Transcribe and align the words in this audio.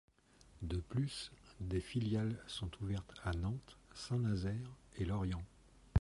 De 0.63 0.77
plus, 0.77 1.31
des 1.59 1.79
filiales 1.79 2.35
sont 2.47 2.71
ouvertes 2.81 3.13
à 3.23 3.33
Nantes, 3.33 3.77
Saint-Nazaire 3.93 4.75
et 4.97 5.05
Lorient. 5.05 5.43